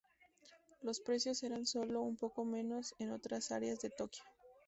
Los 0.81 0.99
precios 0.99 1.43
eran 1.43 1.67
sólo 1.67 2.01
un 2.01 2.17
poco 2.17 2.43
menos 2.43 2.95
en 2.97 3.11
otras 3.11 3.51
áreas 3.51 3.77
de 3.81 3.91
Tokio. 3.91 4.23